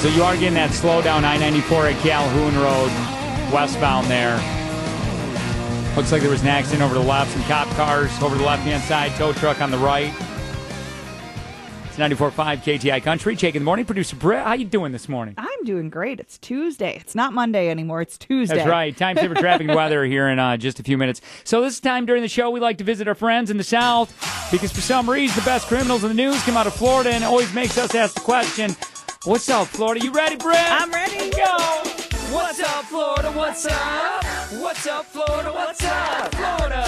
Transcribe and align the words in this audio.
So 0.00 0.08
you 0.08 0.22
are 0.22 0.34
getting 0.34 0.54
that 0.54 0.70
slowdown 0.70 1.24
I 1.24 1.36
94 1.36 1.88
at 1.88 2.00
Calhoun 2.02 2.54
Road, 2.56 3.52
westbound 3.52 4.06
there. 4.06 4.36
Looks 5.94 6.10
like 6.10 6.22
there 6.22 6.30
was 6.30 6.40
an 6.40 6.48
accident 6.48 6.82
over 6.82 6.94
the 6.94 7.00
left, 7.00 7.32
some 7.32 7.42
cop 7.42 7.68
cars 7.76 8.10
over 8.22 8.34
the 8.34 8.42
left 8.42 8.62
hand 8.62 8.82
side, 8.84 9.12
tow 9.16 9.34
truck 9.34 9.60
on 9.60 9.70
the 9.70 9.76
right. 9.76 10.10
It's 11.84 11.98
94.5 11.98 12.32
KTI 12.32 13.02
Country. 13.02 13.36
Jake 13.36 13.56
in 13.56 13.60
the 13.60 13.64
morning. 13.64 13.84
Producer 13.84 14.16
Britt, 14.16 14.42
how 14.44 14.54
you 14.54 14.64
doing 14.64 14.92
this 14.92 15.06
morning? 15.06 15.34
I'm 15.36 15.64
doing 15.64 15.90
great. 15.90 16.18
It's 16.18 16.38
Tuesday. 16.38 16.96
It's 16.98 17.14
not 17.14 17.34
Monday 17.34 17.68
anymore. 17.68 18.00
It's 18.00 18.16
Tuesday. 18.16 18.56
That's 18.56 18.68
right. 18.70 18.96
Time 18.96 19.18
saver 19.18 19.34
traffic 19.38 19.66
and 19.66 19.76
weather 19.76 20.04
here 20.06 20.28
in 20.28 20.38
uh, 20.38 20.56
just 20.56 20.80
a 20.80 20.82
few 20.82 20.96
minutes. 20.96 21.20
So 21.44 21.60
this 21.60 21.78
time 21.78 22.06
during 22.06 22.22
the 22.22 22.28
show, 22.28 22.48
we 22.48 22.60
like 22.60 22.78
to 22.78 22.84
visit 22.84 23.06
our 23.06 23.14
friends 23.14 23.50
in 23.50 23.58
the 23.58 23.64
South 23.64 24.16
because 24.50 24.72
for 24.72 24.80
some 24.80 25.10
reason 25.10 25.38
the 25.38 25.44
best 25.44 25.66
criminals 25.66 26.04
in 26.04 26.08
the 26.08 26.14
news 26.14 26.40
come 26.44 26.56
out 26.56 26.66
of 26.66 26.72
Florida 26.74 27.10
and 27.10 27.22
it 27.22 27.26
always 27.26 27.52
makes 27.52 27.76
us 27.76 27.94
ask 27.94 28.14
the 28.14 28.20
question, 28.20 28.70
"What's 29.24 29.50
up, 29.50 29.66
Florida? 29.68 30.02
You 30.02 30.12
ready, 30.12 30.36
Britt? 30.36 30.56
I'm 30.58 30.90
ready. 30.90 31.18
Let's 31.18 31.36
go. 31.36 31.56
What's 32.34 32.60
up, 32.60 32.84
Florida? 32.86 33.30
What's 33.32 33.66
up? 33.66 34.24
What's 34.54 34.86
up, 34.86 35.04
Florida? 35.04 35.52
What's 35.52 35.84
up, 35.84 36.34
Florida? 36.34 36.84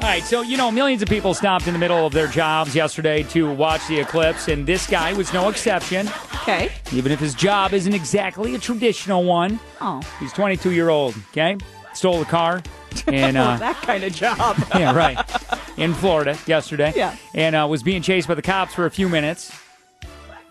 All 0.00 0.14
right, 0.14 0.22
so 0.22 0.42
you 0.42 0.56
know, 0.58 0.70
millions 0.70 1.00
of 1.02 1.08
people 1.08 1.32
stopped 1.34 1.66
in 1.66 1.72
the 1.72 1.78
middle 1.78 2.06
of 2.06 2.12
their 2.12 2.26
jobs 2.28 2.74
yesterday 2.74 3.22
to 3.24 3.50
watch 3.52 3.86
the 3.88 3.98
eclipse, 4.00 4.48
and 4.48 4.66
this 4.66 4.86
guy 4.86 5.12
was 5.14 5.32
no 5.32 5.48
exception. 5.48 6.08
Okay. 6.42 6.70
Even 6.92 7.10
if 7.10 7.18
his 7.20 7.34
job 7.34 7.72
isn't 7.72 7.94
exactly 7.94 8.54
a 8.54 8.58
traditional 8.58 9.24
one, 9.24 9.58
Oh, 9.80 10.00
he's 10.20 10.32
22 10.34 10.72
year 10.72 10.88
old. 10.90 11.14
Okay, 11.32 11.56
stole 11.94 12.20
a 12.22 12.24
car, 12.26 12.62
and 13.06 13.36
uh, 13.38 13.56
that 13.56 13.76
kind 13.76 14.04
of 14.04 14.12
job. 14.14 14.56
yeah, 14.74 14.94
right, 14.94 15.16
in 15.78 15.94
Florida 15.94 16.36
yesterday. 16.46 16.92
Yeah. 16.94 17.16
and 17.34 17.56
uh, 17.56 17.66
was 17.68 17.82
being 17.82 18.02
chased 18.02 18.28
by 18.28 18.34
the 18.34 18.42
cops 18.42 18.74
for 18.74 18.86
a 18.86 18.90
few 18.90 19.08
minutes. 19.08 19.52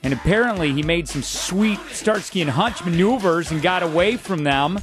And 0.04 0.14
apparently, 0.14 0.74
he 0.74 0.84
made 0.84 1.10
some 1.10 1.22
sweet 1.22 1.80
Starsky 1.92 2.42
and 2.42 2.50
Hutch 2.50 2.84
maneuvers 2.86 3.52
and 3.52 3.62
got 3.62 3.84
away 3.84 4.16
from 4.16 4.44
them. 4.44 4.80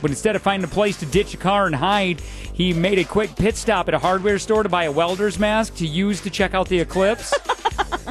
But 0.00 0.10
instead 0.10 0.36
of 0.36 0.42
finding 0.42 0.68
a 0.68 0.72
place 0.72 0.96
to 0.98 1.06
ditch 1.06 1.34
a 1.34 1.36
car 1.36 1.66
and 1.66 1.74
hide, 1.74 2.20
he 2.20 2.72
made 2.72 2.98
a 2.98 3.04
quick 3.04 3.34
pit 3.36 3.56
stop 3.56 3.88
at 3.88 3.94
a 3.94 3.98
hardware 3.98 4.38
store 4.38 4.62
to 4.62 4.68
buy 4.68 4.84
a 4.84 4.92
welder's 4.92 5.38
mask 5.38 5.76
to 5.76 5.86
use 5.86 6.20
to 6.22 6.30
check 6.30 6.54
out 6.54 6.68
the 6.68 6.80
eclipse. 6.80 7.34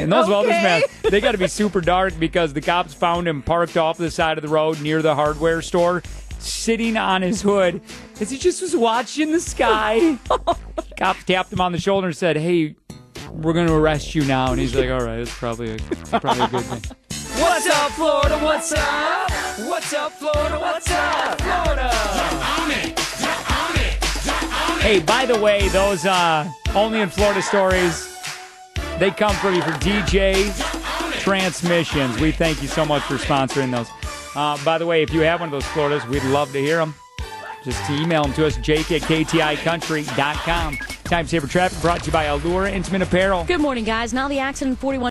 and 0.00 0.10
those 0.10 0.28
welder's 0.28 0.50
masks, 0.50 1.02
they 1.02 1.20
got 1.20 1.32
to 1.32 1.38
be 1.38 1.46
super 1.46 1.80
dark 1.80 2.18
because 2.18 2.52
the 2.52 2.60
cops 2.60 2.94
found 2.94 3.28
him 3.28 3.42
parked 3.42 3.76
off 3.76 3.98
the 3.98 4.10
side 4.10 4.38
of 4.38 4.42
the 4.42 4.48
road 4.48 4.80
near 4.80 5.02
the 5.02 5.14
hardware 5.14 5.62
store, 5.62 6.02
sitting 6.38 6.96
on 6.96 7.22
his 7.22 7.42
hood 7.42 7.80
as 8.20 8.30
he 8.30 8.38
just 8.38 8.60
was 8.60 8.76
watching 8.76 9.32
the 9.32 9.40
sky. 9.40 10.18
cop 10.98 11.16
tapped 11.26 11.52
him 11.52 11.60
on 11.60 11.72
the 11.72 11.80
shoulder 11.80 12.08
and 12.08 12.16
said, 12.16 12.36
"Hey, 12.36 12.76
we're 13.32 13.52
going 13.52 13.66
to 13.66 13.74
arrest 13.74 14.14
you 14.14 14.24
now." 14.24 14.52
And 14.52 14.60
he's 14.60 14.74
like, 14.74 14.90
"All 14.90 15.00
right, 15.00 15.18
it's 15.18 15.36
probably 15.36 15.74
a, 15.74 15.78
probably 16.20 16.44
a 16.44 16.48
good 16.48 16.64
thing." 16.64 16.96
What's 17.40 17.66
up, 17.66 17.90
Florida? 17.92 18.38
What's 18.38 18.72
up? 18.72 19.30
What's 19.60 19.92
up, 19.94 20.12
Florida? 20.12 20.58
What's 20.58 20.90
up, 20.90 21.40
Florida? 21.40 21.90
Hey, 24.80 24.98
by 25.00 25.26
the 25.26 25.38
way, 25.38 25.68
those 25.68 26.06
uh, 26.06 26.50
only 26.74 27.00
in 27.00 27.08
Florida 27.08 27.42
stories, 27.42 28.08
they 28.98 29.10
come 29.10 29.34
from 29.36 29.54
you 29.54 29.62
for 29.62 29.72
DJ 29.72 30.50
Transmissions. 31.20 32.18
We 32.18 32.32
thank 32.32 32.62
you 32.62 32.68
so 32.68 32.84
much 32.84 33.02
for 33.02 33.16
sponsoring 33.16 33.70
those. 33.70 33.88
Uh, 34.34 34.62
by 34.64 34.78
the 34.78 34.86
way, 34.86 35.02
if 35.02 35.12
you 35.12 35.20
have 35.20 35.40
one 35.40 35.48
of 35.48 35.52
those 35.52 35.66
Floridas, 35.72 36.06
we'd 36.06 36.24
love 36.24 36.52
to 36.52 36.60
hear 36.60 36.76
them. 36.76 36.94
Just 37.64 37.90
email 37.90 38.22
them 38.22 38.32
to 38.34 38.46
us, 38.46 38.56
jake 38.56 38.90
at 38.92 39.02
kticountry.com. 39.02 40.78
Time 41.04 41.26
saver 41.26 41.48
traffic 41.48 41.80
brought 41.82 42.00
to 42.00 42.06
you 42.06 42.12
by 42.12 42.24
Allure 42.24 42.66
Intimate 42.66 43.02
Apparel. 43.02 43.44
Good 43.44 43.60
morning, 43.60 43.84
guys. 43.84 44.14
Now 44.14 44.28
the 44.28 44.38
accident 44.38 44.78
41. 44.78 45.08